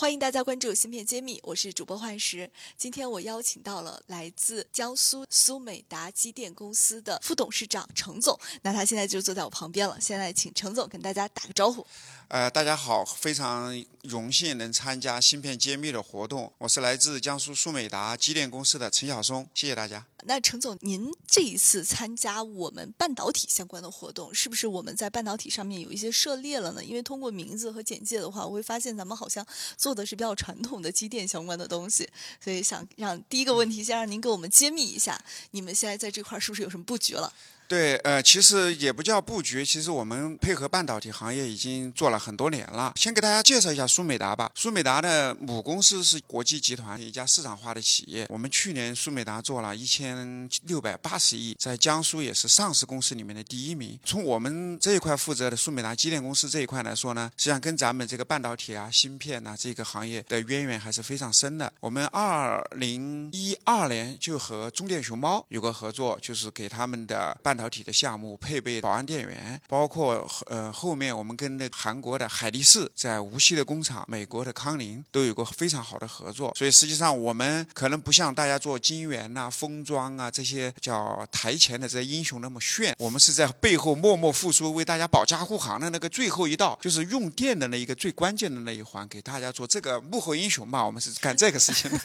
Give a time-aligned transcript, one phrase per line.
[0.00, 2.50] 欢迎大家关注芯片揭秘，我是主播幻石。
[2.74, 10.00] 今天我邀请到了来自江苏苏美达机电公司的副董事长程总，那他现在就坐在我旁边了。
[10.00, 11.86] 现在请程总跟大家打个招呼。
[12.28, 16.50] 呃，大家好，非常荣幸能参加芯片揭秘的活动。
[16.56, 20.06] 我是来自江苏苏美达机电公司的陈晓松，谢谢大家。
[20.26, 26.84] 那陈总，您这一次参加我们半导体相关的活动，是不是我们在半导体上面有一些涉猎了呢？
[26.84, 29.46] 因为通过名字和简介的话，我会发现咱们好像
[29.76, 32.08] 做的是比较传统的机电相关的东西，
[32.42, 37.32] 所以想让第一个问题先让您给我们揭秘一下，你们现在在这块儿是不是有什么布局了？
[37.70, 42.92] 对，呃，其实也不叫布局，其实我们配合半导体行业已经做了很多年了。
[42.96, 44.50] 先给大家介绍一下苏美达吧。
[44.56, 48.26] 苏美达的母公司是国际集团，一家市场化的企业。
[48.28, 53.96] 我们去年苏美达做了一千六百八十亿，在江苏也是上市公司里面的第一名。
[54.04, 61.72] 从我们这一块负责的苏美达机电公司这一块来说呢，实际上跟咱们这个半导体啊、芯片呐这个行业的渊源还是非常深的。
[61.78, 76.54] 我们二零一二年就和中电熊猫有个合作，就是给他们的半导体的项目配备保安电源，包括呃后面我们跟那韩国的海力士在无锡的工厂、美国的康宁都有过非常好的合作。
[76.56, 90.82] 所以实际上我们可能不像大家做晶圆呐、封装啊这些叫台前的这些英雄那么炫，我们是在背后默默付出，为大家保驾护航的那个最后一道，就是用电的那一个最关键的那一环，给大家做这个幕后英雄嘛。
[90.86, 91.98] 我们是干这个事情的。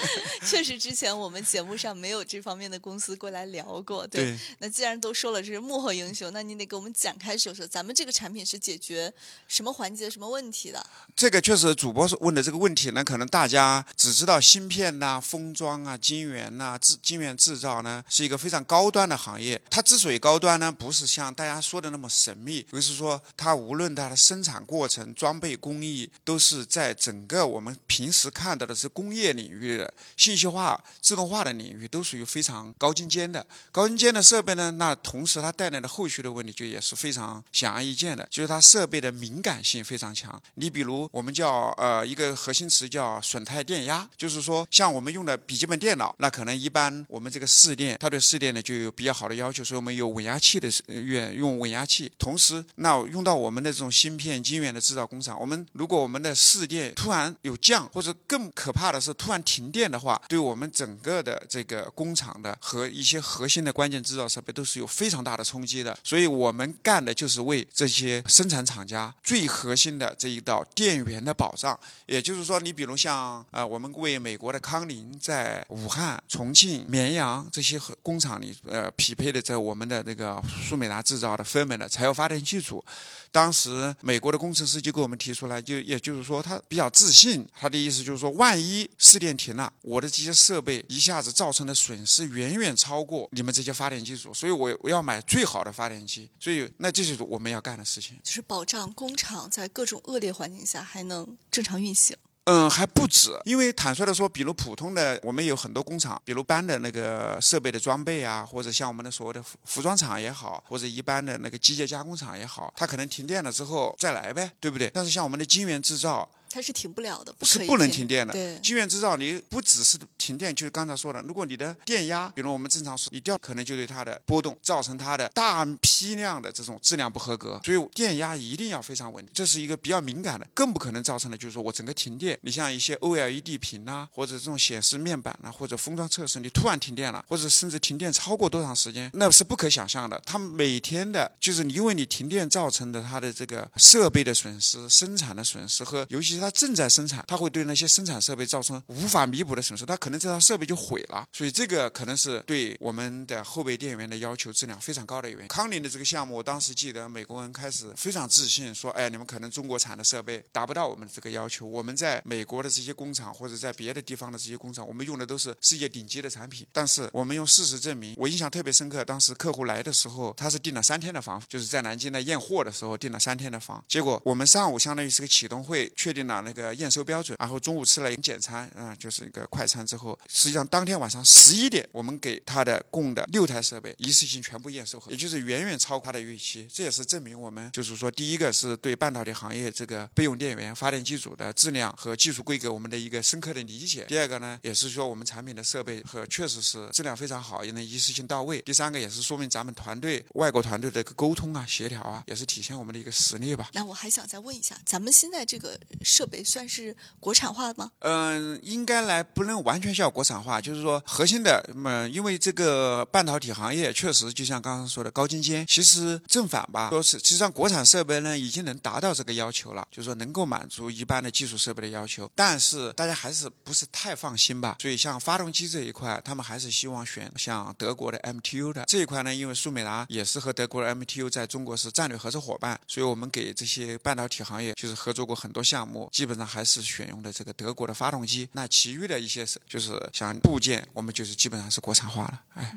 [0.46, 4.06] 确实，之前我们节目上没有这方面的公司过来聊过。
[4.06, 9.12] 对，那既然都说了这是幕后英雄，那你得给我们展开说说，咱们这个产品是解决
[9.48, 10.86] 什么环节、什么问题的？
[11.16, 19.60] 这个确实，主播问的这个问题呢，可能大家只知道芯片呐、封装啊、晶圆呐、制晶圆制造呢，是一个非常高端的行业。
[19.68, 33.44] 它之所以高端呢，不是像大家说的那么神秘，而是说它无论它的生产过程、装备工艺，都是在整个我们平时看到的是工业领域的信息化、自动化的领域，都属于非常高精尖的。
[33.72, 40.40] 高精尖的设备呢，那同时它带来的后续的问题就也是非常显而易见的，就是它设备的敏感性非常强。
[40.54, 52.10] 你比如我们叫呃一个核心词叫损态电压，就是说像我们用的笔记本电脑，那可能一般我们这个试电，它对试电呢就有比较好的要求，所以我们有稳压器的用用稳压器。
[52.18, 65.96] 同时，那用到我们的这种芯片晶圆的制造工厂，我们如果我们的试电突然有降，或者更可怕的是突然停电的话，对我们整个的这个工厂的和一些核心的关键制造设备都是是有非常大的冲击的。
[66.02, 71.78] 所以我们干的就是为这些生产厂家最核心的这一道电源的保障。
[72.06, 82.82] 也就是说，你比如像呃，我们为美国的康宁在武汉、重庆、绵阳这些工厂里呃匹配的这我们的那个苏美达制造的分门的柴油发电机组。
[83.30, 96.30] 当时美国的工程师就给我们提出来，就也就是说他比较自信，他的意思就是说，万一试电停了，我的这些设备一下子造成的损失远远超过你们这些发电机组，所以我我要买最好的发电机。
[96.38, 102.16] 所以那这就是我们要干的事情，就是保障工厂在各种恶劣环境下还能正常运行。
[102.44, 114.90] 嗯，还不止，因为坦率的说，比如普通的，我们有很多工厂，比如搬的那个设备的装备啊，或者像我们的所谓的服服装厂也好，或者一般的那个机械加工厂也好，它可能停电了之后再来呗，对不对？
[114.92, 116.28] 但是像我们的晶圆制造。
[116.52, 118.32] 它是停不了的，不是不能停电的。
[118.32, 127.58] 对，晶圆制造你不只是停电，就是刚才说的，如果你的电压，比如我们正常说一掉，可能就对它的波动造成它的大批量的这种质量不合格。
[127.64, 132.38] 所以电压一定要非常稳定，这是一个比较敏感的，更不可能造成的就是说我整个停电。
[132.42, 140.20] 你像一些 OLED 屏啊，或者这种显示面板啊，或者封装测试，你突然停电了，或者甚至停电超过多长时间，那是不可想象的。
[140.26, 147.24] 它每天的，就是因为你停电造成的它的这个设备的损失、生产的损失和尤其是它正在生产。
[147.28, 151.26] 它会对那些生产设备造成无法弥补的损失，它可能这套设备就毁了。
[151.32, 155.48] 所以这个可能是对我们的后备电源的要求质量非常高的原因。
[155.48, 161.66] 康宁的这个项目，我当时记得美国人开始非常自信说：“哎，你们可能中国产的设备达不到我们这个要求。
[161.66, 166.66] 我们在美国的这些工厂或者在别的地方的这些工厂，我们用的都是世界顶级的产品。
[166.72, 169.04] 但是我们用事实证明，我印象特别深刻。
[169.04, 173.84] 当时客户来的时候，他是订了三天的房，就是在南京的验货的时候订了三天的房。
[173.88, 186.66] 结果我们上午相当于是个启动会，确定了那个验收标准，然后中午吃了一个简餐，啊、就是一个快餐之后，实际上当天晚上十一点，我们给他的供的六台设备一次性全部验收，也就是远远超过他的预期。
[186.72, 194.04] 这也是证明我们就是说，第一个是对半导体行业这个备用电源、发电机组的质量和技术规格我们的一个深刻的理解。
[194.08, 198.60] 第二个呢，也是说我们产品的设备和确实是质量非常好，也能一次性到位。
[198.62, 203.68] 第三个也是说明咱们团队外国团队的一个沟通啊、协调啊，也是体现我们的一个实力吧。
[203.72, 207.90] 那我还想再问一下，咱们现在这个设设备算是国产化吗？
[207.98, 238.48] 嗯，应该来不能完全叫国产化，就是说核心的，那、么因为这个半导体行业确实就像刚刚说的高精尖，其实正反吧，说是实际上国产设备呢已经能达到这个要求了，就是说能够满足一般的技术设备的要求，但是大家还是不是太放心吧，所以像发动机这一块，他们还是希望选像德国的 MTU 的这一块呢，因为苏美达也是和德国的 MTU 在中国是战略合作伙伴，所以我们给这些半导体行业就是合作过很多项目，基本上还是选用的这个德国的发动机。
[238.52, 242.42] 那其余的一些是就是像部件，我们就是基本上是国产化了。
[242.54, 242.76] 哎，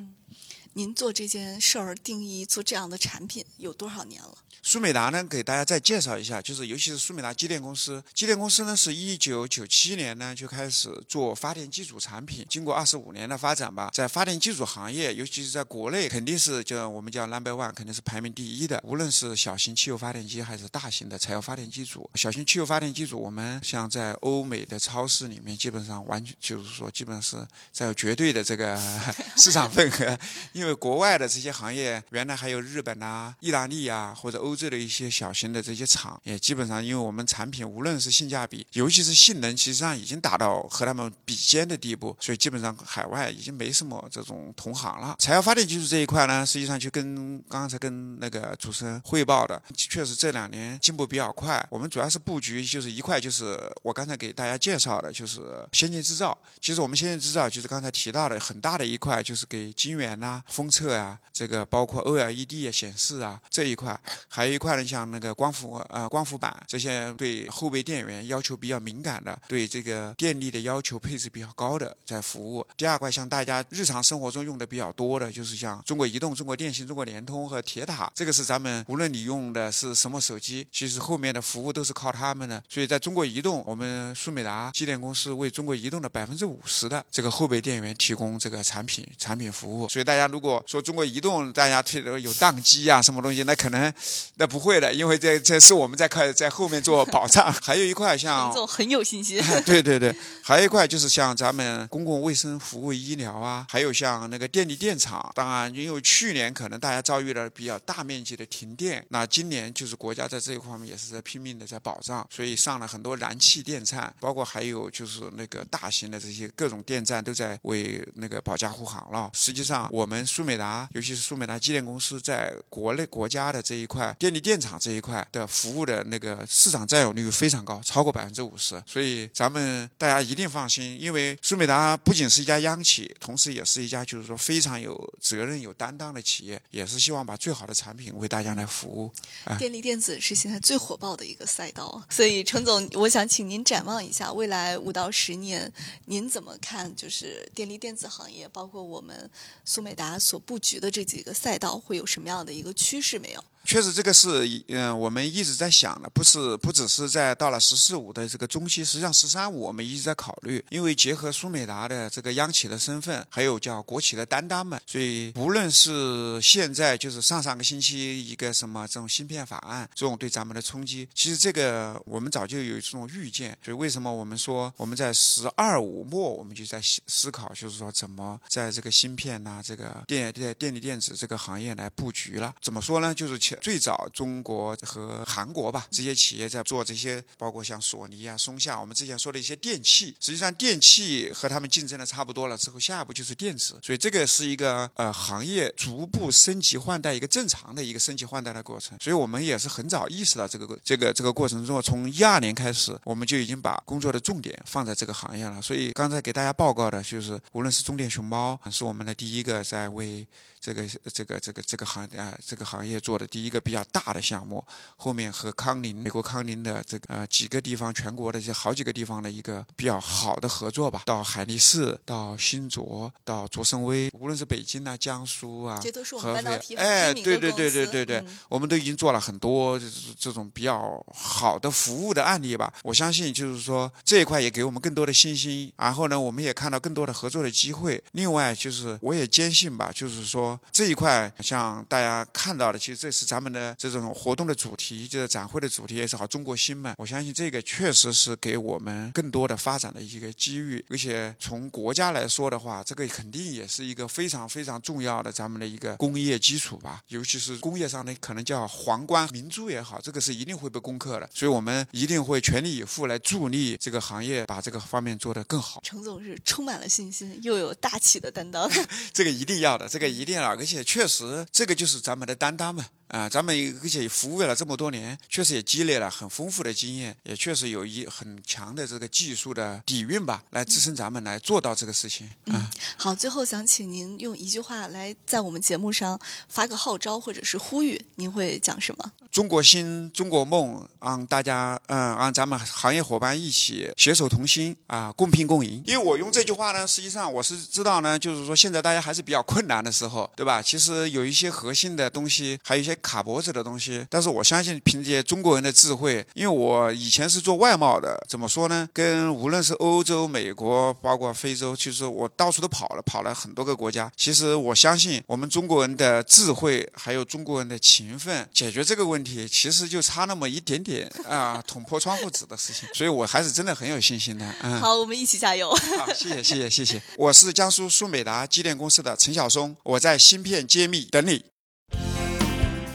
[0.74, 4.38] 您做这件事儿定义做这样的产品有多少年了？
[4.68, 18.82] 苏美达呢，给大家再介绍一下，就是尤其是苏美达机电公司，机电公司呢是一九九七年呢就开始做发电机组产品，经过二十五年的发展吧，在发电机组行业，尤其是在国内，肯定是叫我们叫 number one，肯定是排名第一的。
[18.84, 27.36] 无论是小型汽油发电机还是大型的柴油发电机组，小型汽油发电机组，我们像在欧美的超市里面，基本上完全就是说，基本上是
[27.72, 28.80] 在有绝对的这个
[29.36, 30.16] 市场份额，
[30.54, 45.16] 因为国外的这些行业，原来还有日本啊、意大利啊或者欧洲的一些小型的这些厂，也基本上因为我们产品无论是性价比，尤其是性能，其实上已经达到和他们比肩的地步，所以基本上海外已经没什么这种同行了。
[45.18, 51.66] 柴油发电技术这一块呢，实际上就跟刚才跟那个主持人汇报的，确实这两年进步比较快。
[51.72, 55.42] 我们主要是布局就是一块，就是我刚才给大家介绍的，就是
[55.72, 56.36] 先进制造。
[56.60, 72.66] 其实我们先进制造就是刚才提到的很大的一块，就是给晶圆呐、封测啊，这个包括 OLED、显示啊这一块，还有一块呢，像那个光伏呃光伏板这些对后备电源要求比较敏感的，对这个电力的要求配置比较高的在服务。
[72.76, 82.64] 第二块像大家日常生活中用的比较多的，就是像中国移动、中国电信、中国联通和铁塔，这个是咱们无论你用的是什么手机，其实后面的服务都是靠他们的。
[82.68, 89.88] 所以在中国移动，我们苏美达机电公司为中国移动的百分之五十的这个后备电源提供这个产品产品服务。
[89.90, 93.94] 所以大家如果说中国移动大家推的有宕机啊什么东西，那可能
[94.36, 97.52] 那不会的，因为这这是我们在开在后面做保障。
[97.62, 99.42] 还有一块像总很有信心。
[99.66, 105.32] 对对对，还有一块就是像咱们公共卫生服务、医疗啊，还有像那个电力电厂。
[105.34, 119.30] 当然，因为去年可能大家遭遇了比较大面积的停电，那今年就是国家在这一方面也是在拼命的在保障，所以上了很多燃气电站，包括还有就是那个大型的这些各种电站都在为那个保驾护航了。
[119.34, 128.82] 实际上，我们苏美达，尤其是苏美达机电公司，在国内国家的这一块电力电厂这一块的服务的那个市场占有率非常高，超过百分之五十。
[128.86, 139.12] 所以咱们大家一定放心，因为苏美达不仅是一家央企，同时也是一家就是说非常有责任、有担当的企业，也是希望把最好的产品为大家来服务。
[139.58, 145.72] 电力电子是现在最火爆的一个赛道，所以程总，我想请您展望一下未来五到十年，
[146.06, 146.96] 您怎么看？
[146.96, 149.30] 就是电力电子行业，包括我们
[149.64, 153.44] 苏美达所布局的这几个赛道，会有什么样的一个趋势没有？
[153.66, 182.54] 确实，这个是嗯、我们一直在想的，不是不只是在到了“十四五”的这个中期，实际上“十三五”我们一直在考虑，因为结合苏美达的这个央企的身份，还有叫国企的担当们，所以无论是现在就是上上个星期一个什么这种芯片法案，这种对咱们的冲击，其实这个我们早就有这种预见，所以为什么我们说我们在“十二五”末我们就在思考，就是说怎么在这个芯片呐、这个电电电力电子这个行业来布局了？
[182.62, 183.14] 怎么说呢？
[183.14, 205.62] 就是最早中国和韩国吧，这些企业在做这些，包括像索尼啊、松下，我们之前说的一些电器，实际上电器和他们竞争的差不多了之后，下一步就是电子，所以这个是一个呃行业逐步升级换代一个正常的一个升级换代的过程，所以我们也是很早意识到这个这个这个过程中，从一二年开始，我们就已经把工作的重点放在这个行业了。
[205.62, 210.26] 所以刚才给大家报告的就是，无论是中电熊猫是我们的第一个在为
[210.66, 214.66] 这个这个这个这个行啊这个行业做的第一个比较大的项目，
[214.98, 229.86] 后面和康宁美国康宁的这个呃几个地方全国的这好几个地方的一个比较好的合作吧，到海力士，到新卓，到卓胜威，无论是北京啊、江苏啊、这都是我们合肥半导体，哎，对对对对对对，嗯我们都已经做了很多这
[230.18, 232.74] 这种比较好的服务的案例吧。
[232.82, 238.04] 我相信就是说这一块也给我们更多的信心，然后呢，我们也看到更多的合作的机会。
[238.14, 246.96] 另外就是我也坚信吧，就是说这一块像大家看到的，其实这是咱们的这种活动的主题，就是展会的主题也是好中国新嘛。
[246.98, 265.82] 我相信这个确实是给我们更多的发展的一个机遇，而且从国家来说的话，这个肯定也是一个非常非常重要的咱们的一个工业基础吧，尤其是工业上的可能叫皇冠明珠也好，这个是一定会被攻克的，所以我们一定会全力以赴来助力这个行业把这个方面做得更好。
[265.84, 268.70] 程总是充满了信心，又有大气的担当。
[269.14, 272.86] 这个一定要的，这个一定要，哪个县确实这个就是咱们的担当嘛。
[273.08, 282.30] 啊，咱们而且服务了这么多年，确实也积累了很丰富的经验，也确实有一很强的这个技术的底蕴吧，来支撑咱们来做到这个事情。
[282.46, 286.20] 嗯，好，最后想请您用一句话来在我们节目上
[286.50, 289.12] 发个号召或者是呼吁，您会讲什么？
[289.32, 295.84] 中国心，中国梦，让大家，嗯，让咱们行业伙伴一起携手同心啊，共拼共赢。
[295.86, 300.62] 因为我用这句话呢，实际上我是知道呢，就是说现在大家还是比较困难的时候，对吧？
[300.62, 308.88] 其实有一些核心的东西，还有一些卡脖子的东西，但是我相信凭借中国人的智慧，因为我以前是做外贸的，怎么说呢？
[308.94, 314.12] 跟无论是欧洲、美国，包括非洲，其实我到处都跑了，跑了很多个国家。
[314.16, 322.88] 其实我相信我们中国人的智慧，还有中国人的勤奋，解决这个问题，其实就差那么一点点啊，捅破窗户纸的事情。
[322.94, 324.56] 所以我还是真的很有信心的。
[324.62, 325.70] 嗯，好，我们一起加油。
[325.98, 327.02] 好，谢谢，谢谢，谢谢。
[327.18, 331.55] 我是江苏苏美达机电公司的陈晓松，我在芯片揭秘等你。